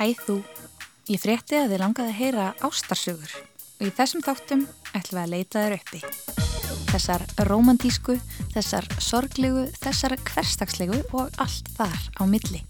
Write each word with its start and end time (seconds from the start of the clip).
Hæ 0.00 0.14
þú, 0.16 0.34
ég 1.12 1.20
frétti 1.20 1.58
að 1.60 1.74
þið 1.74 1.80
langaði 1.82 2.08
að 2.08 2.16
heyra 2.16 2.44
ástarsugur 2.64 3.32
og 3.36 3.82
í 3.84 3.90
þessum 3.98 4.22
þáttum 4.24 4.62
ætlum 4.96 5.18
við 5.18 5.20
að 5.20 5.32
leita 5.34 5.64
þér 5.66 5.74
uppi. 5.76 6.00
Þessar 6.88 7.24
romantísku, 7.50 8.14
þessar 8.54 8.88
sorglegu, 8.96 9.66
þessar 9.82 10.14
hverstagslegu 10.30 11.02
og 11.12 11.36
allt 11.44 11.68
þar 11.76 12.00
á 12.16 12.22
milli. 12.32 12.62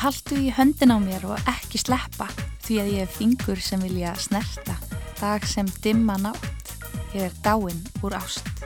Haldu 0.00 0.40
í 0.40 0.48
höndin 0.56 0.96
á 0.96 0.98
mér 1.04 1.28
og 1.28 1.52
ekki 1.52 1.82
sleppa 1.84 2.30
því 2.64 2.80
að 2.80 2.90
ég 2.94 3.04
er 3.04 3.12
fingur 3.18 3.60
sem 3.60 3.84
vilja 3.84 4.14
snerta, 4.16 4.78
dag 5.20 5.44
sem 5.44 5.68
dimma 5.84 6.16
nátt, 6.24 6.72
ég 7.12 7.28
er 7.28 7.36
dáinn 7.44 7.84
úr 8.00 8.16
ást. 8.16 8.59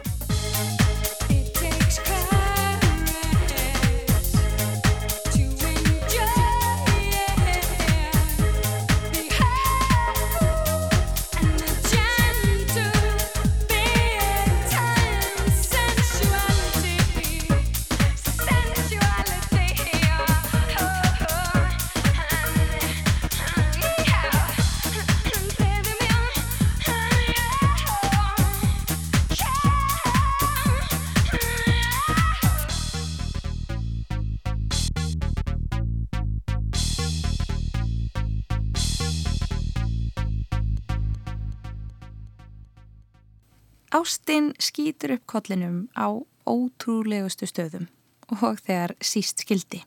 Ástinn 43.95 44.53
skýtur 44.59 45.13
upp 45.15 45.27
kollinum 45.31 45.85
á 45.95 46.11
ótrúlegustu 46.51 47.47
stöðum 47.47 47.87
og 48.35 48.59
þegar 48.59 48.97
síst 48.99 49.45
skildi. 49.45 49.85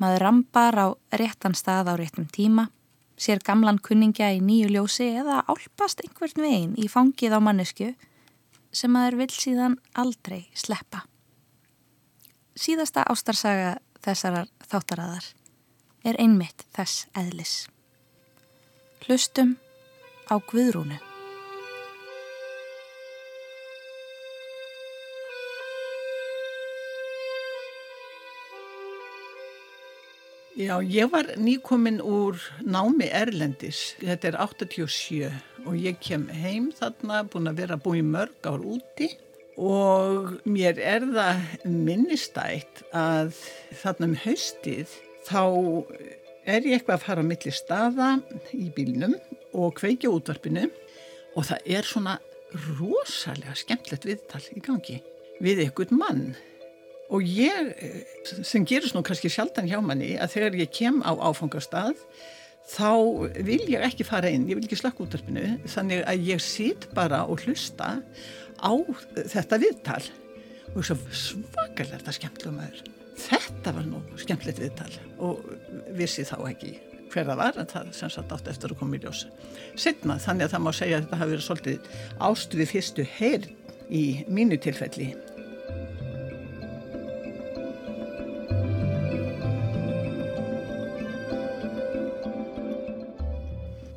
Maður 0.00 0.22
rambar 0.24 0.78
á 0.80 0.86
réttan 1.12 1.52
stað 1.52 1.90
á 1.92 1.94
réttum 2.00 2.24
tíma, 2.32 2.70
sér 3.20 3.42
gamlan 3.44 3.76
kunningja 3.84 4.30
í 4.32 4.40
nýju 4.40 4.70
ljósi 4.72 5.10
eða 5.20 5.42
álpast 5.44 6.00
einhvern 6.00 6.40
veginn 6.46 6.72
í 6.80 6.88
fangið 6.88 7.36
á 7.36 7.40
mannesku 7.44 7.90
sem 8.72 8.94
maður 8.96 9.18
vil 9.20 9.34
síðan 9.36 9.76
aldrei 9.92 10.46
sleppa. 10.56 11.04
Síðasta 12.56 13.04
ástarsaga 13.04 13.76
þessarar 14.00 14.48
þáttaraðar 14.64 15.28
er 16.08 16.16
einmitt 16.16 16.64
þess 16.72 17.04
eðlis. 17.12 17.68
Hlustum 19.04 19.58
á 20.32 20.40
Guðrúnu. 20.40 21.09
Já, 30.60 30.74
ég 30.84 31.08
var 31.08 31.24
nýkominn 31.40 32.02
úr 32.04 32.36
námi 32.68 33.06
Erlendis, 33.16 33.94
þetta 33.96 34.28
er 34.28 34.34
87 34.42 35.30
og 35.64 35.76
ég 35.80 35.96
kem 36.04 36.26
heim 36.36 36.66
þarna, 36.76 37.22
búin 37.32 37.48
að 37.48 37.62
vera 37.62 37.78
búin 37.80 38.10
mörg 38.12 38.44
ár 38.44 38.60
úti. 38.60 39.08
Og 39.56 40.34
mér 40.44 40.76
er 40.76 41.06
það 41.14 41.40
minnistætt 41.64 42.82
að 42.92 43.38
þarna 43.80 44.10
um 44.10 44.18
haustið 44.26 44.92
þá 45.30 45.40
er 46.44 46.68
ég 46.68 46.76
eitthvað 46.76 46.98
að 46.98 47.06
fara 47.06 47.24
á 47.24 47.30
milli 47.30 47.54
staða 47.56 48.10
í 48.52 48.68
bílnum 48.76 49.16
og 49.56 49.78
kveikja 49.80 50.12
útvarpinu. 50.12 50.68
Og 51.40 51.48
það 51.48 51.72
er 51.78 51.88
svona 51.88 52.18
rosalega 52.76 53.56
skemmtlegt 53.56 54.04
viðtal 54.12 54.44
í 54.52 54.60
gangi 54.68 55.00
við 55.40 55.64
einhvern 55.64 56.04
mann 56.04 56.24
og 57.10 57.24
ég, 57.26 57.72
sem 58.46 58.66
gerist 58.68 58.96
nú 58.96 59.02
kannski 59.06 59.30
sjaldan 59.32 59.68
hjá 59.70 59.80
manni, 59.82 60.14
að 60.20 60.36
þegar 60.36 60.60
ég 60.60 60.72
kem 60.74 61.00
á 61.02 61.12
áfangastað 61.18 61.98
þá 62.70 62.92
vil 63.46 63.62
ég 63.72 63.82
ekki 63.82 64.06
fara 64.06 64.30
inn, 64.30 64.46
ég 64.50 64.58
vil 64.58 64.66
ekki 64.66 64.78
slakka 64.78 65.04
útdarpinu 65.04 65.56
þannig 65.70 66.04
að 66.06 66.28
ég 66.28 66.44
sýt 66.44 66.86
bara 66.94 67.24
og 67.26 67.42
hlusta 67.46 67.98
á 68.62 68.72
þetta 69.16 69.58
viðtal. 69.62 70.02
Og 70.70 70.86
svakalega 70.86 71.96
þetta 71.96 72.14
skemmtilega 72.14 72.54
maður. 72.54 72.84
Þetta 73.20 73.72
var 73.74 73.88
nú 73.88 74.04
skemmtilegt 74.20 74.62
viðtal 74.62 74.92
og 75.18 75.42
vissi 75.98 76.22
þá 76.28 76.36
ekki 76.52 76.76
hver 77.10 77.26
það 77.26 77.40
var 77.40 77.58
en 77.58 77.68
það 77.70 77.90
sem 77.96 78.12
sagt 78.12 78.32
átt 78.34 78.48
eftir 78.50 78.72
að 78.72 78.80
koma 78.80 78.96
í 78.96 79.02
ljós 79.02 79.24
setna 79.78 80.16
þannig 80.22 80.46
að 80.46 80.54
það 80.54 80.64
má 80.64 80.70
segja 80.76 80.98
að 80.98 81.06
þetta 81.06 81.18
hafi 81.20 81.34
verið 81.34 81.46
svolítið 81.46 81.88
ástu 82.28 82.60
við 82.60 82.70
fyrstu 82.70 83.06
heyrn 83.16 83.48
í 83.90 84.04
mínu 84.30 84.58
tilfelli 84.62 85.08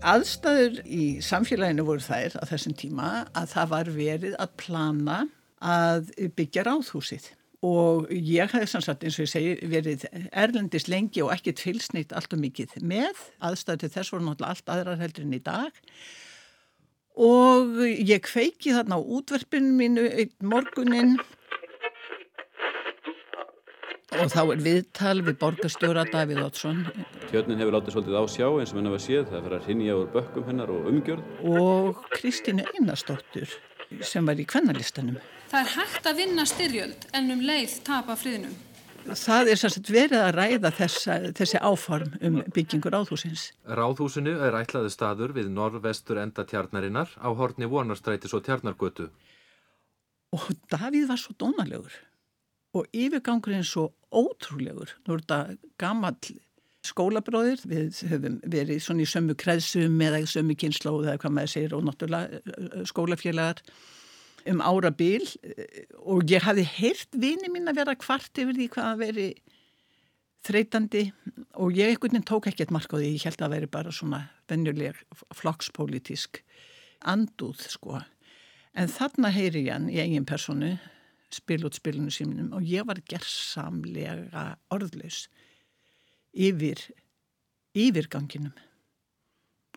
aðstæður 0.03 0.81
í 0.85 1.03
samfélaginu 1.23 1.85
voru 1.87 2.03
þær 2.03 2.35
á 2.39 2.43
þessum 2.49 2.75
tíma 2.77 3.11
að 3.31 3.47
það 3.53 3.71
var 3.73 3.93
verið 3.95 4.35
að 4.41 4.57
plana 4.59 5.21
að 5.63 6.11
byggja 6.37 6.65
ráðhúsið. 6.67 7.29
Og 7.63 8.09
ég 8.11 8.51
hafði 8.51 8.67
sannsagt 8.67 9.05
eins 9.07 9.15
og 9.15 9.23
ég 9.23 9.31
segi 9.31 9.69
verið 9.71 10.03
erlendist 10.35 10.89
lengi 10.91 11.23
og 11.23 11.31
ekkert 11.31 11.61
fylsnýtt 11.63 12.11
allt 12.11 12.35
og 12.35 12.41
mikið 12.43 12.75
með. 12.83 13.21
Aðstæður 13.39 13.85
til 13.85 13.91
þess 13.93 14.11
voru 14.11 14.25
náttúrulega 14.27 14.57
allt 14.57 14.73
aðrar 14.73 14.99
heldur 14.99 15.23
en 15.23 15.37
í 15.37 15.39
dag. 15.45 15.79
Og 17.23 17.79
ég 17.85 18.25
kveiki 18.25 18.73
þarna 18.75 18.99
á 18.99 19.01
útverfinu 19.01 19.71
mínu 19.79 20.09
einn 20.11 20.35
morgunin 20.51 21.15
Og 24.13 24.29
þá 24.29 24.41
er 24.43 24.59
viðtal 24.61 25.19
við 25.25 25.37
borgarstjóra 25.41 26.03
Davíð 26.11 26.41
Ótsson. 26.43 26.81
Tjörnin 27.31 27.61
hefur 27.61 27.75
látið 27.77 27.95
svolítið 27.95 28.17
á 28.19 28.23
sjá 28.29 28.45
eins 28.47 28.73
og 28.73 28.77
hennar 28.77 28.93
var 28.93 29.01
séð. 29.01 29.23
Það 29.31 29.47
fyrir 29.47 29.55
að 29.57 29.65
hrinja 29.67 29.95
úr 29.97 30.11
bökkum 30.13 30.45
hennar 30.49 30.73
og 30.73 30.89
umgjörð. 30.91 31.31
Og 31.49 32.03
Kristínu 32.13 32.67
Einarstóttur 32.75 33.55
sem 34.05 34.29
var 34.29 34.37
í 34.37 34.45
kvennalistanum. 34.49 35.17
Það 35.49 35.65
er 35.65 35.73
hægt 35.77 36.11
að 36.11 36.21
vinna 36.21 36.45
styrjöld 36.49 37.09
en 37.17 37.33
um 37.33 37.41
leið 37.47 37.75
tapa 37.87 38.17
friðnum. 38.19 38.53
Það 39.03 39.51
er 39.51 39.59
sérst 39.59 39.89
verið 39.91 40.21
að 40.21 40.31
ræða 40.37 40.71
þessa, 40.77 41.17
þessi 41.35 41.59
áform 41.59 42.13
um 42.23 42.39
byggingur 42.55 42.93
ráðhúsins. 42.95 43.49
Ráðhúsinu 43.67 44.37
er 44.45 44.55
ætlaði 44.61 44.93
staður 44.93 45.33
við 45.35 45.51
norðvestur 45.51 46.21
enda 46.21 46.45
tjarnarinnar 46.47 47.11
á 47.19 47.29
horni 47.35 47.67
vonarstrætis 47.67 48.37
og 48.37 48.45
tjarnargötu. 48.45 49.09
Og 50.33 50.49
Davíð 50.71 51.09
var 51.11 51.19
svo 51.19 51.35
dónalegur 51.37 51.93
og 52.73 52.87
yfirgangurinn 52.93 53.65
svo 53.67 53.91
ótrúlegur. 54.13 54.93
Nú 55.05 55.15
er 55.15 55.23
þetta 55.23 55.39
gammal 55.81 56.17
skólabróðir, 56.83 57.63
við 57.69 58.01
höfum 58.11 58.39
verið 58.51 58.81
svona 58.83 59.05
í 59.05 59.09
sömu 59.09 59.35
kreðsum 59.39 60.01
eða 60.03 60.23
sömu 60.27 60.55
kynnslóð 60.59 61.07
eða 61.07 61.19
hvað 61.21 61.35
maður 61.37 61.53
segir 61.53 61.75
og 61.77 61.85
náttúrulega 61.87 62.39
eh, 62.41 62.79
skólafélagar 62.89 63.63
um 64.51 64.59
ára 64.59 64.91
bíl 64.91 65.23
og 66.03 66.27
ég 66.27 66.43
hafi 66.43 66.65
heyrt 66.67 67.15
vini 67.15 67.47
mín 67.51 67.69
að 67.71 67.79
vera 67.79 67.95
kvart 67.95 68.41
yfir 68.43 68.57
því 68.57 68.67
hvað 68.73 68.89
að 68.89 69.03
veri 69.05 69.27
þreytandi. 70.43 71.03
Og 71.63 71.77
ég 71.77 71.93
ekkert 71.95 72.25
tók 72.27 72.49
ekkert 72.51 72.73
mark 72.75 72.91
á 72.91 72.99
því, 72.99 73.13
ég 73.15 73.27
held 73.29 73.37
að 73.37 73.45
það 73.45 73.53
veri 73.55 73.69
bara 73.71 73.93
svona 73.95 74.19
venjuleg 74.51 74.99
flokkspolítisk 75.39 76.41
anduð 77.07 77.63
sko. 77.71 78.01
En 78.75 78.91
þarna 78.91 79.31
heyri 79.31 79.67
ég 79.67 79.77
hann 79.77 79.87
í 79.87 80.01
eigin 80.01 80.27
personu 80.27 80.75
spil 81.35 81.63
út 81.67 81.77
spilinu 81.77 82.11
síminum 82.13 82.53
og 82.57 82.67
ég 82.67 82.85
var 82.87 83.01
gerðsamlega 83.09 84.45
orðlaus 84.73 85.25
yfir 86.33 86.81
yfirganginum 87.77 88.53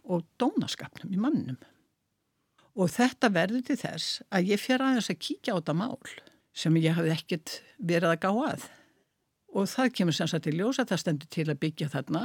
og 0.07 0.25
dónaskapnum 0.39 1.13
í 1.13 1.21
mannum. 1.21 1.59
Og 2.77 2.91
þetta 2.93 3.33
verður 3.33 3.65
til 3.67 3.79
þess 3.81 4.23
að 4.29 4.51
ég 4.53 4.61
fyrir 4.61 4.85
aðeins 4.85 5.11
að 5.11 5.23
kíkja 5.25 5.57
á 5.57 5.59
þetta 5.59 5.77
mál 5.81 6.11
sem 6.57 6.77
ég 6.81 6.97
hafi 6.97 7.13
ekkert 7.13 7.61
verið 7.77 8.13
að 8.13 8.21
gá 8.25 8.31
að. 8.51 8.67
Og 9.57 9.69
það 9.73 9.95
kemur 9.97 10.17
sem 10.17 10.29
sagt 10.29 10.49
í 10.51 10.53
ljós 10.53 10.81
að 10.81 10.93
það 10.93 11.03
stendur 11.03 11.33
til 11.33 11.47
að 11.49 11.61
byggja 11.63 11.89
þarna 11.93 12.23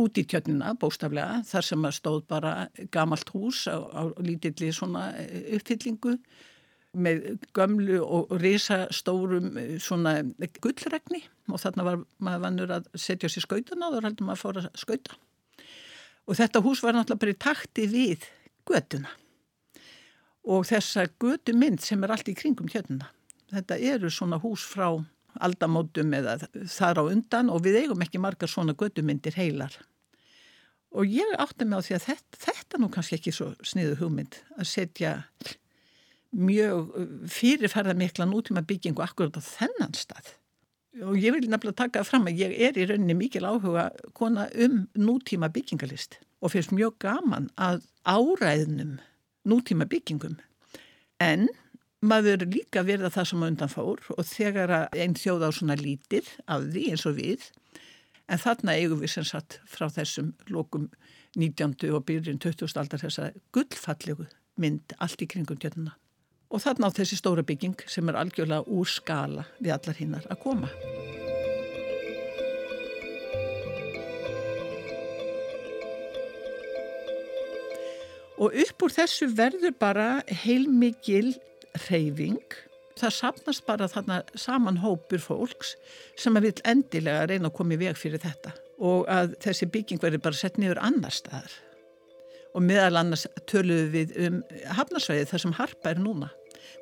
út 0.00 0.18
í 0.20 0.24
tjötnina 0.28 0.72
bóstaflega 0.80 1.42
þar 1.48 1.66
sem 1.68 1.86
að 1.86 1.96
stóð 1.98 2.20
bara 2.30 2.52
gamalt 2.94 3.30
hús 3.34 3.64
á, 3.68 3.76
á 3.76 4.02
lítilli 4.22 4.70
svona 4.72 5.10
uppfyllingu 5.56 6.16
með 6.94 7.26
gömlu 7.56 8.00
og 8.02 8.32
risastórum 8.42 9.58
eh, 9.60 9.74
svona 9.82 10.20
gullregni. 10.62 11.24
Og 11.52 11.60
þarna 11.60 11.88
var 11.88 12.04
maður 12.24 12.44
vannur 12.46 12.76
að 12.78 12.88
setja 12.98 13.30
sér 13.30 13.46
skautuna 13.46 13.90
og 13.90 13.98
þá 13.98 14.08
heldur 14.08 14.28
maður 14.28 14.38
að 14.38 14.44
fóra 14.44 14.64
að 14.64 14.80
skauta. 14.84 15.18
Og 16.24 16.38
þetta 16.38 16.64
hús 16.64 16.80
var 16.84 16.96
náttúrulega 16.96 17.24
bara 17.26 17.34
í 17.34 17.42
takti 17.44 17.88
við 17.90 18.30
götuna. 18.68 19.10
Og 20.44 20.64
þessa 20.68 21.06
götu 21.20 21.52
mynd 21.56 21.84
sem 21.84 22.02
er 22.04 22.12
allt 22.12 22.28
í 22.28 22.36
kringum 22.36 22.68
kjötuna 22.68 23.10
þetta 23.54 23.78
eru 23.94 24.10
svona 24.12 24.38
hús 24.42 24.64
frá 24.66 24.88
aldamótum 25.44 26.14
eða 26.14 26.36
þar 26.70 27.02
á 27.02 27.04
undan 27.08 27.50
og 27.50 27.64
við 27.64 27.82
eigum 27.82 28.04
ekki 28.04 28.22
margar 28.22 28.50
svona 28.50 28.76
götu 28.78 29.02
myndir 29.02 29.36
heilar. 29.38 29.74
Og 30.94 31.10
ég 31.10 31.34
átti 31.42 31.66
mig 31.66 31.82
á 31.82 31.86
því 31.86 31.96
að 31.96 32.06
þetta, 32.08 32.40
þetta 32.44 32.80
nú 32.80 32.90
kannski 32.94 33.18
ekki 33.18 33.34
svo 33.34 33.50
sniðu 33.66 33.98
hugmynd 33.98 34.38
að 34.54 34.68
setja 34.70 35.14
mjög 36.34 36.94
fyrirferða 37.30 37.94
mikla 37.98 38.26
nútíma 38.28 38.64
byggingu 38.66 39.02
akkurat 39.04 39.38
á 39.38 39.42
þennan 39.42 39.94
stað. 39.96 40.34
Og 41.02 41.18
ég 41.18 41.34
vil 41.34 41.48
nefnilega 41.50 41.84
taka 41.84 42.04
fram 42.06 42.28
að 42.30 42.44
ég 42.44 42.54
er 42.68 42.78
í 42.78 42.86
rauninni 42.86 43.16
mikil 43.18 43.46
áhuga 43.48 43.88
kona 44.14 44.46
um 44.54 44.84
nútíma 44.94 45.50
byggingalist 45.50 46.20
og 46.44 46.54
finnst 46.54 46.74
mjög 46.74 46.98
gaman 47.02 47.50
að 47.58 47.82
áræðnum 48.06 48.98
nútíma 49.48 49.88
byggingum. 49.90 50.38
En 51.18 51.48
maður 52.04 52.44
líka 52.46 52.84
verða 52.86 53.10
það 53.10 53.30
sem 53.30 53.44
undan 53.48 53.72
fór 53.72 54.02
og 54.14 54.24
þegar 54.28 54.74
einn 54.92 55.16
þjóð 55.18 55.48
á 55.48 55.50
svona 55.56 55.76
lítir 55.80 56.28
af 56.46 56.68
því 56.70 56.90
eins 56.92 57.06
og 57.08 57.18
við 57.18 57.50
En 58.28 58.40
þarna 58.40 58.76
eigum 58.78 59.02
við 59.02 59.12
sem 59.18 59.26
sagt 59.28 59.58
frá 59.68 59.90
þessum 59.92 60.32
lokum 60.48 60.88
19. 61.36 61.90
og 61.92 62.06
byrjun 62.08 62.40
20. 62.40 62.72
aldar 62.80 63.02
þessa 63.02 63.30
gullfallegu 63.52 64.28
mynd 64.60 64.94
allt 65.02 65.24
í 65.24 65.28
kringum 65.28 65.60
tjörnuna. 65.60 65.96
Og 66.54 66.62
þarna 66.62 66.86
á 66.86 66.94
þessi 66.94 67.16
stóra 67.18 67.42
bygging 67.42 67.80
sem 67.90 68.06
er 68.06 68.20
algjörlega 68.20 68.62
úr 68.70 68.86
skala 68.86 69.42
við 69.58 69.72
allar 69.74 69.96
hinnar 69.98 70.26
að 70.30 70.38
koma. 70.44 70.68
Og 78.38 78.54
upp 78.62 78.84
úr 78.86 78.94
þessu 78.94 79.26
verður 79.34 79.74
bara 79.82 80.06
heilmikil 80.44 81.32
reyfing 81.88 82.38
það 83.00 83.16
sapnast 83.16 83.64
bara 83.66 83.90
þarna 83.90 84.20
saman 84.38 84.78
hópur 84.84 85.22
fólks 85.22 85.74
sem 86.14 86.38
að 86.38 86.48
vil 86.48 86.54
endilega 86.70 87.26
reyna 87.30 87.50
að 87.50 87.56
koma 87.58 87.74
í 87.74 87.80
veg 87.82 87.98
fyrir 87.98 88.22
þetta. 88.22 88.54
Og 88.78 89.10
að 89.10 89.34
þessi 89.42 89.70
bygging 89.74 90.02
verður 90.02 90.22
bara 90.28 90.38
sett 90.38 90.62
niður 90.62 90.82
annar 90.86 91.14
staðar. 91.14 91.50
Og 92.54 92.62
meðal 92.62 93.00
annars 93.00 93.26
töluðu 93.50 93.90
við 93.90 94.16
um 94.28 94.40
hafnarsvæði 94.78 95.26
þar 95.32 95.42
sem 95.42 95.58
harpa 95.58 95.90
er 95.90 96.02
núna 96.02 96.30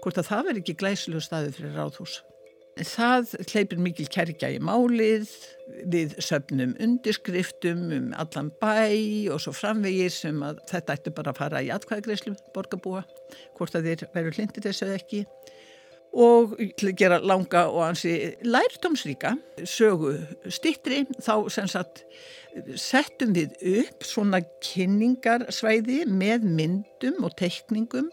hvort 0.03 0.21
að 0.21 0.29
það 0.31 0.45
verður 0.49 0.63
ekki 0.63 0.79
glæslu 0.83 1.23
staði 1.23 1.57
fyrir 1.57 1.79
ráðhús. 1.79 2.21
Það 2.73 3.35
hleypir 3.51 3.81
mikil 3.85 4.07
kerkja 4.09 4.49
í 4.55 4.61
málið 4.65 5.29
við 5.93 6.15
söfnum 6.25 6.73
undirskriftum 6.81 7.83
um 7.93 8.07
allan 8.17 8.49
bæ 8.63 9.29
og 9.35 9.43
svo 9.45 9.53
framvegir 9.53 10.13
sem 10.13 10.39
að 10.41 10.63
þetta 10.71 10.97
ættu 10.97 11.13
bara 11.13 11.35
að 11.35 11.41
fara 11.43 11.61
í 11.61 11.69
atkvæðagreyslu 11.75 12.33
borgarbúa 12.55 13.03
hvort 13.59 13.77
að 13.77 13.91
þeir 13.91 14.07
verður 14.15 14.39
hlindið 14.39 14.69
þessu 14.71 14.87
eða 14.89 15.01
ekki. 15.03 15.21
Og 16.13 16.57
gera 16.97 17.21
langa 17.21 17.67
og 17.69 17.85
hansi 17.87 18.15
lærdomsríka 18.45 19.35
sögu 19.69 20.17
stittri 20.49 21.05
þá 21.21 21.35
sem 21.53 21.69
sagt 21.69 22.03
settum 22.77 23.37
við 23.37 23.53
upp 23.83 24.05
svona 24.05 24.41
kynningarsvæði 24.65 26.03
með 26.09 26.49
myndum 26.49 27.25
og 27.25 27.37
teikningum 27.41 28.11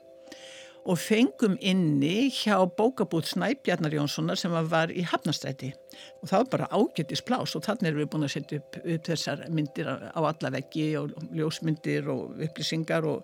og 0.85 0.97
fengum 0.99 1.57
inni 1.59 2.29
hjá 2.31 2.55
bókabúð 2.77 3.27
Snæbjarnar 3.33 3.93
Jónssonar 3.93 4.39
sem 4.39 4.53
var 4.71 4.93
í 4.93 5.03
Hafnastræti 5.05 5.73
og 6.21 6.29
það 6.29 6.37
var 6.37 6.49
bara 6.53 6.69
ágættis 6.71 7.23
plás 7.25 7.55
og 7.57 7.65
þannig 7.65 7.91
erum 7.91 8.03
við 8.03 8.11
búin 8.13 8.27
að 8.27 8.33
setja 8.35 8.61
upp, 8.61 8.79
upp 8.83 9.09
þessar 9.11 9.45
myndir 9.49 9.89
á 9.89 10.19
alla 10.19 10.53
veggi 10.55 10.89
og 10.99 11.13
ljósmyndir 11.35 12.09
og 12.13 12.39
upplýsingar 12.47 13.07
og, 13.09 13.23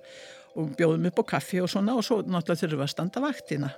og 0.55 0.75
bjóðum 0.77 1.09
upp 1.11 1.23
á 1.23 1.31
kaffi 1.35 1.63
og 1.63 1.71
svona 1.71 1.95
og 1.95 2.05
svo 2.05 2.21
náttúrulega 2.23 2.61
þurfum 2.65 2.81
við 2.81 2.87
að 2.87 2.95
standa 2.95 3.23
vaktina 3.23 3.71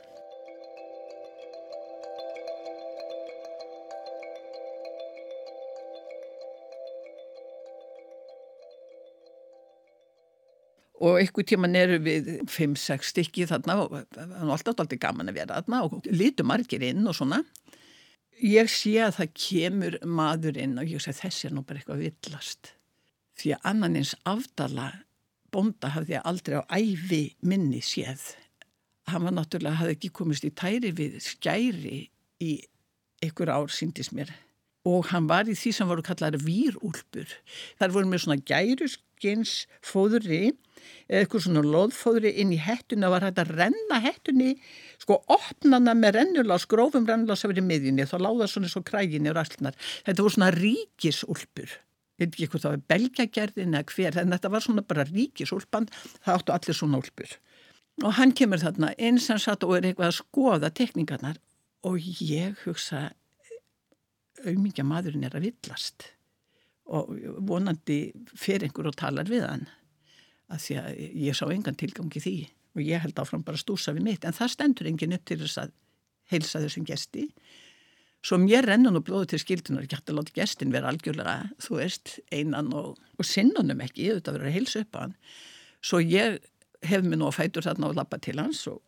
og 11.08 11.20
einhver 11.22 11.46
tíman 11.48 11.78
eru 11.78 12.00
við 12.04 12.30
5-6 12.52 13.12
stykki 13.14 13.48
þarna 13.50 13.78
og 13.84 13.96
það 14.16 14.34
er 14.36 14.52
alltaf 14.52 14.74
alltaf 14.84 15.02
gaman 15.02 15.32
að 15.32 15.40
vera 15.40 15.60
þarna 15.62 15.82
og 15.88 16.10
lítum 16.12 16.50
margir 16.52 16.84
inn 16.88 17.08
og 17.08 17.16
svona. 17.18 17.42
Ég 18.44 18.70
sé 18.70 18.94
að 19.02 19.16
það 19.18 19.36
kemur 19.48 20.00
maður 20.06 20.60
inn 20.62 20.76
og 20.78 20.92
ég 20.92 21.02
sé 21.02 21.16
þessi 21.16 21.50
er 21.50 21.56
nú 21.58 21.64
bara 21.66 21.82
eitthvað 21.82 22.04
villast. 22.06 22.74
Því 23.38 23.56
að 23.56 23.70
annan 23.72 23.98
eins 23.98 24.14
afdala 24.30 24.92
bonda 25.54 25.94
hafði 25.96 26.18
ég 26.18 26.28
aldrei 26.28 26.60
á 26.62 26.64
æfi 26.70 27.22
minni 27.42 27.82
séð. 27.82 28.36
Hann 29.08 29.24
var 29.24 29.34
náttúrulega, 29.34 29.80
hafði 29.80 29.96
ekki 29.96 30.14
komist 30.14 30.46
í 30.46 30.52
tæri 30.52 30.92
við 30.94 31.22
skæri 31.24 32.02
í 32.44 32.52
einhver 33.24 33.54
ár 33.54 33.72
síndis 33.74 34.12
mér. 34.14 34.34
Og 34.88 35.10
hann 35.12 35.28
var 35.30 35.50
í 35.50 35.56
því 35.58 35.74
sem 35.74 35.90
voru 35.90 36.04
kallar 36.06 36.38
výrúlpur 36.40 37.32
þar 37.80 37.96
voru 37.96 38.12
með 38.12 38.26
svona 38.26 38.44
gæruskins 39.18 39.68
fóðri 39.82 40.54
eða 41.10 41.24
eitthvað 41.24 41.44
svona 41.46 41.64
loðfóðri 41.66 42.34
inn 42.42 42.54
í 42.54 42.60
hettuna 42.62 43.10
var 43.10 43.26
hægt 43.26 43.40
að 43.40 43.56
renna 43.58 44.00
hettunni 44.04 44.56
sko 45.02 45.22
opnana 45.28 45.94
með 45.96 46.20
rennulás 46.20 46.68
grófum 46.68 47.08
rennulás 47.08 47.44
að 47.44 47.54
vera 47.54 47.64
í 47.64 47.68
miðjunni 47.68 48.06
þá 48.06 48.18
láða 48.22 48.48
svona 48.48 48.70
svo 48.70 48.84
kræginni 48.84 49.32
og 49.32 49.38
rastlunar 49.38 49.76
þetta 50.06 50.24
voru 50.24 50.36
svona 50.36 50.52
ríkisúlpur. 50.54 51.70
Ég 52.18 52.26
veit 52.26 52.34
ekki 52.34 52.48
hvort 52.50 52.64
það 52.66 52.76
var 52.76 52.86
belgagerðin 52.94 53.78
eða 53.78 53.94
hver 53.94 54.18
en 54.22 54.34
þetta 54.34 54.52
var 54.54 54.66
svona 54.66 54.86
bara 54.86 55.08
ríkisúlpan 55.08 55.90
það 56.24 56.34
áttu 56.36 56.56
allir 56.56 56.78
svona 56.78 57.02
úlpur. 57.02 57.38
Og 58.06 58.14
hann 58.14 58.34
kemur 58.38 58.62
þarna 58.62 58.94
einsansat 58.98 59.64
og 59.66 59.78
er 59.78 59.90
eitthvað 59.90 60.12
að 60.12 60.20
skoða 60.20 60.74
tekningarnar 60.74 61.40
og 61.86 61.98
ég 62.22 62.58
hugsa 62.66 63.10
auðmingja 64.46 64.86
maðurinn 64.86 65.26
er 65.26 65.38
að 65.38 65.50
villast 65.50 66.12
og 66.88 67.12
vonandi 67.48 68.00
fyrir 68.38 68.68
einhver 68.68 68.90
og 68.90 68.98
talar 69.00 69.28
við 69.30 69.46
hann 69.48 69.68
að 70.48 70.64
því 70.64 70.78
að 70.82 71.00
ég 71.28 71.36
sá 71.36 71.46
engan 71.52 71.78
tilgangi 71.80 72.22
því 72.24 72.38
og 72.78 72.84
ég 72.86 73.04
held 73.04 73.20
áfram 73.20 73.44
bara 73.46 73.60
stúsa 73.60 73.94
við 73.96 74.06
mitt. 74.06 74.26
En 74.26 74.36
það 74.36 74.54
stendur 74.54 74.90
engin 74.90 75.16
upp 75.18 75.26
til 75.28 75.40
þess 75.42 75.62
að 75.64 75.74
heilsa 76.32 76.62
þessum 76.64 76.86
gesti. 76.88 77.26
Svo 78.26 78.40
mér 78.42 78.68
rennun 78.68 79.00
og 79.00 79.06
blóðu 79.08 79.32
til 79.34 79.42
skildunar 79.44 79.86
ekki 79.86 79.98
hægt 79.98 80.12
að 80.12 80.20
láta 80.20 80.36
gestin 80.36 80.74
vera 80.74 80.92
algjörlega 80.92 81.36
þú 81.64 81.80
veist, 81.82 82.18
einan 82.34 82.72
og, 82.76 82.98
og 83.18 83.28
sinnunum 83.28 83.84
ekki 83.84 84.12
auðvitað 84.12 84.38
verið 84.38 84.50
að 84.50 84.58
heilsa 84.58 84.84
upp 84.84 84.98
á 84.98 85.00
hann. 85.04 85.16
Svo 85.84 86.02
ég 86.04 86.40
hef 86.88 87.06
mér 87.06 87.22
nú 87.22 87.30
að 87.30 87.40
fætur 87.42 87.68
þarna 87.68 87.92
og 87.92 87.98
lappa 87.98 88.20
til 88.24 88.38
hans 88.40 88.64
og 88.72 88.82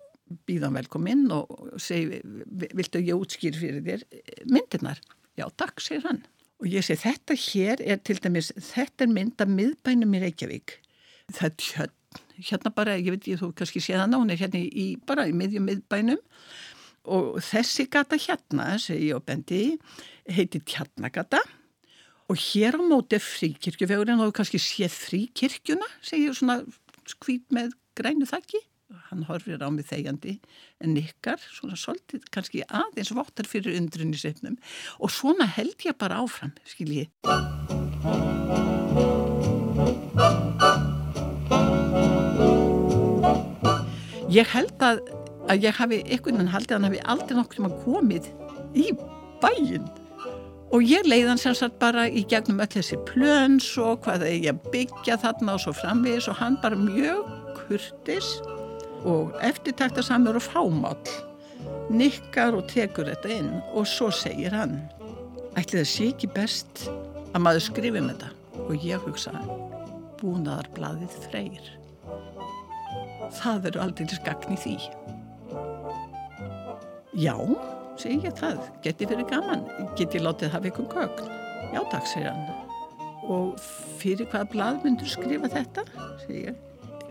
býða 0.48 0.69
hann 0.69 0.80
velkominn 0.80 1.30
og 1.34 1.80
segi 1.81 2.22
viltu 2.78 3.02
ég 3.02 3.18
útskýr 3.18 3.57
fyrir 3.57 3.86
þér 3.86 4.06
myndirnar? 4.50 5.02
Já, 5.40 5.48
takk, 5.57 5.81
segir 5.81 6.06
hann 6.06 6.24
og 6.60 6.68
ég 6.68 6.86
segi 6.86 7.04
þetta 7.06 7.38
hér 7.40 7.84
er 7.94 8.02
til 8.04 8.20
dæmis 8.24 8.52
þetta 8.72 9.06
er 9.06 9.14
mynd 9.14 9.44
af 9.44 9.52
miðbænum 9.52 10.16
í 10.18 10.24
Reykjavík. 10.26 10.76
Það 11.31 11.45
er 11.48 11.54
tjörn, 11.64 11.94
hérna 12.50 12.74
bara, 12.76 12.98
ég 13.00 13.14
veit 13.16 13.30
ég 13.30 13.40
þú 13.40 13.52
kannski 13.56 13.83
sé 13.83 13.95
það 13.95 14.10
ná, 14.12 14.18
hún 14.19 14.33
er 14.33 14.42
hérna 14.42 14.64
í, 14.64 14.88
bara 15.07 15.28
í 15.30 15.36
miðjum 15.36 15.69
miðbænum. 15.69 16.19
Og 17.10 17.40
þessi 17.45 17.88
gata 17.92 18.19
hérna, 18.19 18.74
segi 18.81 19.10
ég 19.10 19.18
á 19.18 19.22
bendi, 19.24 19.62
heiti 20.30 20.62
Tjarnagata 20.68 21.40
og 22.30 22.38
hér 22.38 22.78
á 22.78 22.81
móti 22.86 23.18
fríkirkjufegurinn 23.24 24.22
og 24.22 24.36
kannski 24.38 24.60
séð 24.62 24.94
fríkirkjuna, 25.07 25.88
segi 26.06 26.28
ég 26.28 26.38
svona 26.38 26.60
skvít 27.10 27.48
með 27.56 27.74
grænu 27.98 28.28
þakki 28.30 28.62
hann 29.10 29.26
horfir 29.28 29.62
á 29.62 29.69
mig 29.69 29.86
þegjandi 29.90 30.40
en 30.81 30.98
ykkar, 30.98 31.42
svona 31.42 31.78
svolítið 31.78 32.26
kannski 32.34 32.64
aðeins 32.66 33.14
vottar 33.14 33.50
fyrir 33.50 33.78
undrunni 33.78 34.18
sefnum 34.18 34.58
og 34.98 35.14
svona 35.14 35.46
held 35.50 35.78
ég 35.86 35.98
bara 36.00 36.22
áfram 36.24 36.56
skil 36.66 36.92
ég. 37.04 37.10
Held 44.50 44.81
að, 44.86 45.02
að 45.52 45.66
ég 45.66 45.76
hafi 45.78 45.98
einhvern 46.06 46.40
veginn 46.40 46.54
haldið 46.54 46.74
að 46.74 46.78
hann 46.78 46.88
hafi 46.90 47.02
aldrei 47.14 47.38
nokkur 47.38 47.60
sem 47.60 47.68
að 47.69 47.80
komið 47.86 48.30
í 48.74 48.86
bæin 49.44 49.90
og 50.69 50.86
ég 50.86 51.06
leiðan 51.10 51.42
sem 51.42 51.56
sagt 51.58 51.80
bara 51.81 52.06
í 52.10 52.24
gegnum 52.30 52.62
öll 52.62 52.69
þessi 52.74 52.98
plöns 53.10 53.69
og 53.81 54.04
hvað 54.06 54.28
ég 54.30 54.62
byggja 54.74 55.18
þarna 55.22 55.58
og 55.58 55.64
svo 55.66 55.74
framvegis 55.78 56.30
og 56.30 56.38
hann 56.42 56.60
bara 56.64 56.78
mjög 56.78 57.26
kurtis 57.58 58.38
og 59.08 59.36
eftirtakta 59.46 60.04
samur 60.06 60.40
og 60.40 60.46
fámál 60.46 61.16
nikkar 61.90 62.58
og 62.58 62.68
tekur 62.72 63.10
þetta 63.10 63.34
inn 63.40 63.52
og 63.74 63.88
svo 63.90 64.12
segir 64.14 64.56
hann 64.56 64.78
ætli 65.58 65.82
það 65.82 65.92
sé 65.94 66.12
ekki 66.14 66.32
best 66.36 66.86
að 67.34 67.44
maður 67.46 67.68
skrifum 67.70 68.14
þetta 68.14 68.32
og 68.68 68.86
ég 68.86 69.06
hugsa 69.08 69.36
búnaðarbladið 70.20 71.20
freyr 71.28 71.76
það 73.36 73.62
verður 73.66 73.84
aldrei 73.84 74.16
skakn 74.16 74.56
í 74.56 74.60
því. 74.60 74.76
Já, 77.20 77.36
segi 78.00 78.28
ég 78.28 78.36
það, 78.40 78.62
geti 78.86 79.08
verið 79.10 79.30
gaman, 79.34 79.66
geti 80.00 80.22
látið 80.22 80.54
hafa 80.56 80.70
ykkur 80.72 80.90
gögn. 80.94 81.32
Já, 81.74 81.82
takk, 81.92 82.08
segir 82.10 82.32
hann. 82.32 82.68
Og 83.30 83.58
fyrir 84.00 84.30
hvaða 84.32 84.50
blad 84.54 84.86
myndur 84.86 85.10
skrifa 85.10 85.52
þetta, 85.52 85.86
segi 86.24 86.46
ég. 86.48 86.62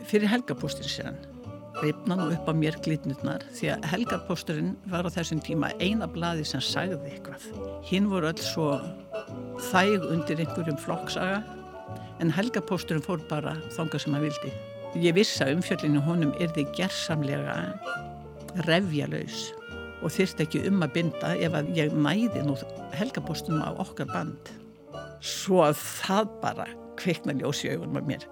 Fyrir 0.08 0.30
helgapóstur, 0.32 0.88
segir 0.88 1.12
hann. 1.12 1.37
Reipna 1.78 2.16
nú 2.18 2.30
upp 2.34 2.48
á 2.50 2.54
mér 2.58 2.74
glitnutnar 2.82 3.44
því 3.54 3.68
að 3.74 3.84
helgapósturinn 3.92 4.72
var 4.90 5.06
á 5.06 5.10
þessum 5.14 5.38
tíma 5.44 5.70
eina 5.78 6.08
bladi 6.10 6.42
sem 6.48 6.62
sagði 6.64 7.12
eitthvað. 7.12 7.44
Hinn 7.86 8.08
voru 8.10 8.32
öll 8.32 8.42
svo 8.42 8.72
þæg 9.68 10.08
undir 10.08 10.42
einhverjum 10.42 10.80
flokksaga 10.82 11.42
en 12.18 12.32
helgapósturinn 12.34 13.04
fór 13.04 13.22
bara 13.30 13.54
þanga 13.76 14.00
sem 14.02 14.16
hann 14.16 14.26
vildi. 14.26 14.50
Ég 14.98 15.14
vissi 15.14 15.44
að 15.44 15.58
umfjöllinu 15.58 16.02
honum 16.02 16.34
er 16.42 16.50
þið 16.56 16.74
gerðsamlega 16.80 17.56
revjalaus 18.66 19.46
og 20.02 20.10
þyrst 20.14 20.42
ekki 20.42 20.64
um 20.70 20.82
að 20.82 20.96
binda 20.96 21.34
ef 21.36 21.54
að 21.58 21.70
ég 21.78 21.94
næði 21.94 22.42
nú 22.46 22.56
helgapóstunum 22.98 23.62
á 23.62 23.70
okkar 23.78 24.10
band. 24.10 24.50
Svo 25.22 25.62
að 25.66 25.78
það 25.82 26.34
bara 26.42 26.68
kveikna 26.98 27.38
ljósi 27.38 27.70
augunum 27.70 28.02
af 28.02 28.10
mér. 28.10 28.26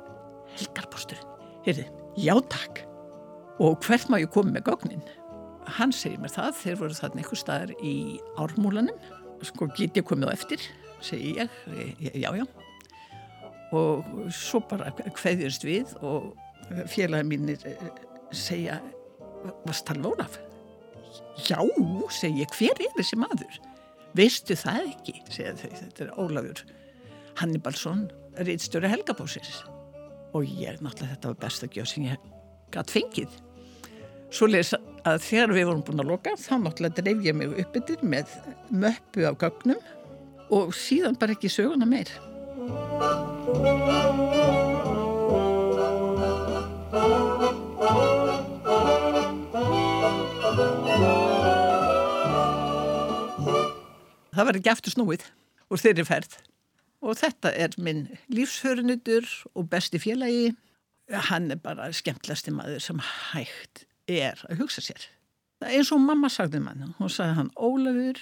Helgarpósturinn, 0.56 1.32
heyrði, 1.66 1.88
já 2.18 2.34
takk. 2.50 2.82
Og 3.62 3.78
hvert 3.86 4.10
má 4.12 4.18
ég 4.20 4.32
koma 4.32 4.52
með 4.52 4.66
gögnin? 4.68 5.04
Hann 5.78 5.92
segir 5.94 6.20
mér 6.22 6.34
það, 6.34 6.58
þeir 6.60 6.80
voru 6.82 6.96
þarna 6.96 7.22
einhver 7.22 7.40
staðar 7.40 7.72
í 7.80 7.94
ármúlanum. 8.38 8.98
Sko 9.44 9.68
get 9.76 9.96
ég 9.98 10.06
komið 10.06 10.32
á 10.32 10.36
eftir, 10.36 10.62
segi 11.04 11.34
ég, 11.36 11.52
já 12.14 12.30
já. 12.36 12.44
Og 13.76 14.06
svo 14.32 14.60
bara 14.70 14.92
hveðjast 14.94 15.64
við 15.66 15.96
og 16.06 16.34
félagin 16.90 17.30
mínir 17.30 17.64
eh, 17.68 17.88
segja, 18.34 18.78
varst 19.64 19.88
það 19.88 20.04
Lólaf? 20.04 20.38
Já, 21.48 21.58
segi 22.14 22.44
ég, 22.44 22.54
hver 22.56 22.84
er 22.84 22.94
þessi 22.96 23.18
maður? 23.20 23.58
Veistu 24.16 24.56
það 24.56 24.92
ekki, 24.92 25.16
segja 25.32 25.56
þau, 25.58 25.72
þetta 25.80 26.04
er 26.06 26.14
Ólafur 26.22 26.62
Hannibalsson, 27.40 28.06
reitstjóri 28.46 28.88
Helgabósins. 28.88 29.64
Og 30.36 30.46
ég, 30.48 30.78
náttúrulega, 30.80 31.16
þetta 31.16 31.32
var 31.32 31.42
besta 31.42 31.68
gjöf 31.72 31.90
sem 31.90 32.06
ég 32.08 32.30
gætt 32.72 32.92
fengið. 32.92 33.36
Svo 34.36 34.44
leys 34.50 34.74
að 34.76 35.22
þegar 35.24 35.52
við 35.56 35.64
vorum 35.64 35.82
búin 35.86 36.02
að 36.02 36.08
loka, 36.10 36.32
þá 36.36 36.58
náttúrulega 36.60 37.00
dreif 37.00 37.22
ég 37.24 37.36
mig 37.38 37.52
uppbyttir 37.62 38.02
með 38.04 38.34
möppu 38.68 39.22
af 39.24 39.38
gögnum 39.40 39.78
og 40.52 40.74
síðan 40.76 41.16
bara 41.16 41.32
ekki 41.32 41.48
söguna 41.48 41.88
meir. 41.88 42.10
Það 54.36 54.50
var 54.50 54.60
ekki 54.60 54.74
aftur 54.74 54.98
snúið 54.98 55.26
úr 55.72 55.80
þeirri 55.80 56.08
ferð 56.12 56.38
og 57.00 57.16
þetta 57.22 57.56
er 57.56 57.80
minn 57.80 58.04
lífsförunutur 58.28 59.24
og 59.56 59.72
besti 59.72 59.96
félagi. 60.02 60.52
Hann 61.32 61.48
er 61.54 61.62
bara 61.62 61.88
skemmtlasti 61.94 62.52
maður 62.52 62.82
sem 62.84 63.00
hægt 63.32 63.85
er 64.06 64.40
að 64.48 64.62
hugsa 64.62 64.82
sér. 64.84 65.04
Það 65.56 65.68
er 65.70 65.78
eins 65.78 65.92
og 65.94 66.02
mamma 66.04 66.30
sagði 66.32 66.60
mann, 66.62 66.90
hún 66.98 67.12
sagði 67.12 67.38
hann 67.38 67.52
Ólafur, 67.56 68.18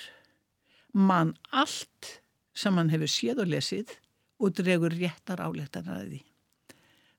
mann 0.94 1.34
allt 1.50 2.10
sem 2.54 2.76
hann 2.78 2.92
hefur 2.92 3.10
séð 3.10 3.42
og 3.42 3.50
lesið 3.50 3.96
og 4.38 4.54
dregur 4.54 4.94
réttar 4.94 5.42
áleiktar 5.42 5.88
að 5.90 6.12
því. 6.12 6.20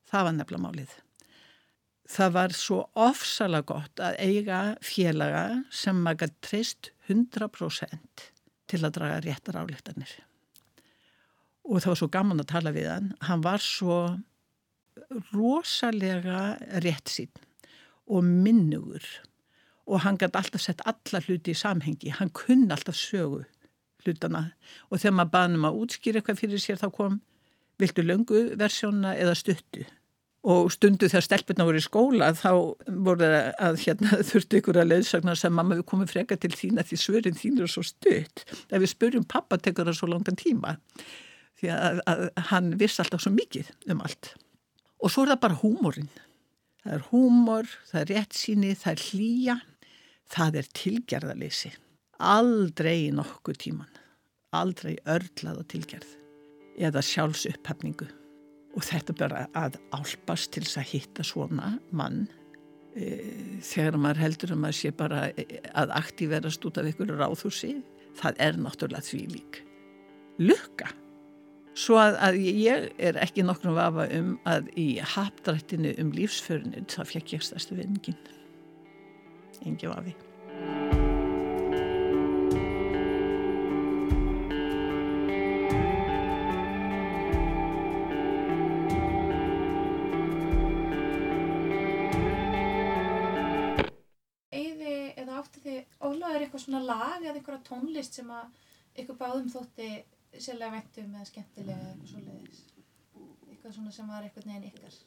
Það 0.06 0.26
var 0.26 0.36
nefnilega 0.36 0.64
málið. 0.64 0.94
Það 2.06 2.34
var 2.36 2.54
svo 2.54 2.78
ofsalega 3.02 3.66
gott 3.66 4.00
að 4.00 4.20
eiga 4.22 4.60
félaga 4.84 5.44
sem 5.74 5.98
maður 6.04 6.32
treyst 6.44 6.92
100% 7.10 8.28
til 8.70 8.80
að 8.82 8.94
draga 8.96 9.18
réttar 9.24 9.58
áleiktanir. 9.58 10.12
Og 11.66 11.82
það 11.82 11.90
var 11.90 12.00
svo 12.00 12.08
gaman 12.14 12.42
að 12.44 12.52
tala 12.52 12.72
við 12.72 12.88
hann. 12.92 13.10
Hann 13.26 13.42
var 13.42 13.62
svo 13.62 13.98
rosalega 15.34 16.54
rétt 16.84 17.10
sín 17.10 17.45
og 18.06 18.24
minnugur. 18.24 19.04
Og 19.86 20.02
hann 20.02 20.18
gæti 20.18 20.38
alltaf 20.38 20.62
sett 20.62 20.82
alla 20.86 21.20
hluti 21.22 21.52
í 21.54 21.58
samhengi. 21.58 22.10
Hann 22.18 22.32
kunni 22.34 22.72
alltaf 22.74 22.98
sögu 22.98 23.44
hlutana 24.06 24.50
og 24.90 25.00
þegar 25.00 25.18
maður 25.18 25.34
baði 25.34 25.58
um 25.58 25.68
að 25.68 25.78
útskýra 25.82 26.20
eitthvað 26.20 26.40
fyrir 26.42 26.62
sér 26.62 26.80
þá 26.80 26.88
kom 26.94 27.20
viltu 27.80 28.04
löngu 28.04 28.42
versjóna 28.58 29.14
eða 29.18 29.36
stuttu? 29.38 29.84
Og 30.46 30.70
stundu 30.70 31.08
þegar 31.10 31.24
stelpurna 31.26 31.66
voru 31.66 31.80
í 31.80 31.84
skóla 31.84 32.30
þá 32.38 32.50
voru 32.86 33.26
það 33.26 33.48
að 33.66 33.78
hérna 33.82 34.18
þurftu 34.30 34.60
ykkur 34.60 34.80
að 34.82 34.90
leiðsagna 34.92 35.36
sem 35.38 35.54
mamma 35.54 35.78
við 35.80 35.88
komum 35.90 36.10
freka 36.10 36.38
til 36.38 36.52
þín 36.54 36.80
að 36.80 36.92
því 36.92 37.00
svörin 37.02 37.38
þín 37.38 37.60
eru 37.60 37.70
svo 37.70 37.82
stutt. 37.86 38.44
Ef 38.70 38.78
við 38.78 38.92
spurjum 38.92 39.26
pappa 39.26 39.58
tekur 39.58 39.90
það 39.90 39.98
svo 40.00 40.10
langan 40.12 40.38
tíma. 40.38 40.76
Því 41.58 41.72
að, 41.72 42.02
að 42.12 42.26
hann 42.52 42.74
viss 42.78 43.00
alltaf 43.02 43.24
svo 43.24 43.32
mikið 43.34 43.72
um 43.90 44.04
allt. 44.06 44.34
Og 45.02 45.12
svo 45.12 45.24
er 45.24 45.34
það 45.34 45.42
bara 45.48 45.60
húmórin 45.64 46.10
það 46.86 46.94
er 46.96 47.06
húmor, 47.10 47.70
það 47.90 48.00
er 48.00 48.12
réttsýni 48.14 48.72
það 48.78 48.92
er 48.94 49.04
hlýja, 49.10 49.60
það 50.32 50.62
er 50.62 50.72
tilgerðaleysi 50.80 51.74
aldrei 52.16 53.10
nokkuð 53.12 53.58
tíman 53.66 54.02
aldrei 54.56 54.96
örlað 55.10 55.60
og 55.62 55.68
tilgerð 55.72 56.14
eða 56.76 57.02
sjálfsupphafningu. 57.04 58.08
Og 58.76 58.84
þetta 58.84 59.14
bara 59.16 59.44
að 59.56 59.78
álpast 59.96 60.52
til 60.52 60.64
þess 60.66 60.80
að 60.82 60.90
hitta 60.90 61.24
svona 61.24 61.70
mann 61.96 62.26
e, 62.92 63.08
þegar 63.64 63.96
maður 64.00 64.22
heldur 64.26 64.52
að 64.52 64.60
maður 64.64 64.78
sé 64.82 64.92
bara 64.96 65.22
að 65.72 65.94
aktíverast 65.96 66.66
út 66.68 66.80
af 66.80 66.90
einhverju 66.90 67.16
ráðhúsi. 67.16 67.72
Það 68.20 68.42
er 68.44 68.60
náttúrulega 68.60 69.08
því 69.08 69.22
lík 69.32 69.62
lukka 70.40 70.90
svo 71.76 71.98
að, 72.00 72.16
að 72.24 72.38
ég 72.40 72.86
er 72.98 73.18
ekki 73.20 73.44
nokkrum 73.46 73.76
vafa 73.76 74.08
um 74.16 74.36
að 74.48 74.70
í 74.80 74.88
hapdrættinu 75.14 75.96
um 76.02 76.14
lífsförinu 76.16 76.86
það 76.92 77.12
fekk 77.12 77.36
ég 77.36 77.44
stærstu 77.50 77.78
vinningin 77.78 78.22
engi 79.66 79.90
vafi. 79.90 80.16
Svona 96.66 96.80
lag 96.82 97.22
eða 97.22 97.36
einhverja 97.36 97.62
tónlist 97.62 98.16
sem 98.16 98.30
að 98.32 98.46
ykkur 98.98 99.18
báðum 99.20 99.50
þótti 99.52 99.90
sérlega 100.44 100.72
vektum 100.76 101.14
eða 101.14 101.28
skemmtilega 101.28 101.90
eitthvað 101.90 102.10
svoleiðis. 102.12 102.64
Eitthvað 103.50 103.78
svona 103.78 103.94
sem 103.94 104.10
var 104.10 104.26
eitthvað 104.26 104.50
neginn 104.50 104.68
ykkar. 104.70 104.98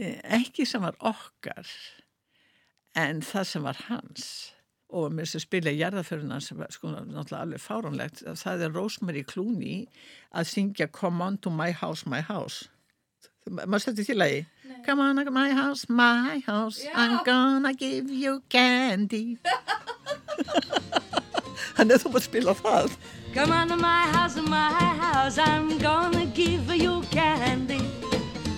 Eh, 0.00 0.16
ekki 0.38 0.66
sem 0.68 0.82
var 0.82 0.96
okkar 1.00 1.74
en 2.98 3.20
það 3.22 3.52
sem 3.52 3.68
var 3.68 3.84
hans. 3.88 4.24
Og 4.90 5.12
mér 5.14 5.28
sem 5.30 5.42
spila 5.42 5.70
í 5.70 5.78
jarðaföruna 5.78 6.40
sem 6.42 6.58
var 6.58 6.72
sko 6.74 6.90
náttúrulega 6.90 7.44
alveg 7.44 7.62
fáránlegt. 7.62 8.24
Það 8.40 8.64
er 8.66 8.74
Rosemary 8.74 9.22
Clooney 9.22 9.84
að 10.34 10.50
syngja 10.50 10.90
Come 10.90 11.22
on 11.22 11.38
to 11.38 11.50
my 11.50 11.70
house, 11.70 12.08
my 12.10 12.22
house. 12.26 12.66
Maður 13.50 13.84
stætti 13.84 14.04
til 14.10 14.20
að 14.20 14.34
ég 14.34 14.44
Come 14.84 15.02
on 15.02 15.24
to 15.24 15.30
my 15.30 15.52
house, 15.52 15.86
my 15.88 16.42
house 16.46 16.84
Já. 16.84 16.92
I'm 16.94 17.24
gonna 17.24 17.72
give 17.72 18.10
you 18.10 18.42
candy. 18.48 19.38
Þannig 21.76 21.96
að 21.96 22.02
þú 22.02 22.12
búið 22.12 22.20
að 22.20 22.26
spila 22.26 22.54
það. 22.58 22.94
Come 23.34 23.52
on 23.52 23.68
to 23.68 23.76
my 23.76 24.02
house, 24.12 24.36
my 24.36 24.72
house, 24.72 25.38
I'm 25.38 25.78
gonna 25.78 26.26
give 26.26 26.74
you 26.74 27.02
candy. 27.10 27.80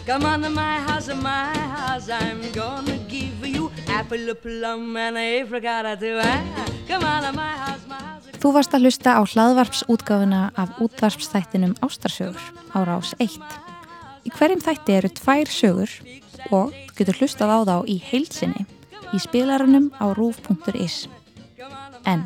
Come 0.07 0.25
on 0.25 0.41
to 0.43 0.51
my 0.51 0.81
house, 0.81 1.09
my 1.09 1.53
house, 1.77 2.09
I'm 2.09 2.41
gonna 2.53 2.97
give 3.09 3.47
you 3.47 3.71
apple, 3.89 4.35
plum 4.35 4.97
and 4.97 5.19
apricot 5.19 6.01
too. 6.01 6.21
Come 6.89 7.05
on 7.05 7.23
to 7.23 7.33
my 7.33 7.53
house, 7.53 7.85
my 7.87 8.01
house. 8.01 8.25
Þú 8.41 8.53
varst 8.57 8.73
að 8.75 8.87
hlusta 8.87 9.13
á 9.15 9.23
hlaðvarpsútgáfuna 9.23 10.41
af 10.57 10.81
útvarpsþættinum 10.81 11.77
Ástarsögur 11.85 12.43
á 12.73 12.79
rás 12.89 13.13
1. 13.21 13.37
Í 14.25 14.33
hverjum 14.33 14.63
þætti 14.65 14.97
eru 14.97 15.11
tvær 15.13 15.53
sögur 15.53 15.91
og 16.51 16.73
getur 16.97 17.21
hlustað 17.21 17.53
á 17.55 17.59
þá 17.69 17.77
í 17.87 18.01
heilsinni 18.03 18.65
í 19.13 19.21
spilarunum 19.21 19.93
á 20.01 20.11
rúf.is. 20.17 21.07
En 22.09 22.25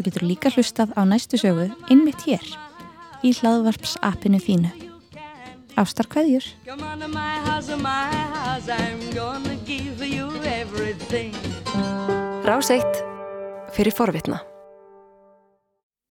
Þú 0.00 0.06
getur 0.06 0.22
líka 0.24 0.48
hlustað 0.48 0.94
á 0.96 1.04
næstu 1.04 1.36
sögu 1.36 1.66
innmitt 1.92 2.22
hér 2.24 2.46
í 3.20 3.34
hlaðvarps-appinu 3.36 4.38
þínu. 4.40 4.70
Ástar 5.76 6.08
hverjur? 6.08 6.40
Rás 12.48 12.72
eitt 12.72 13.04
fyrir 13.76 13.92
forvitna. 13.92 14.40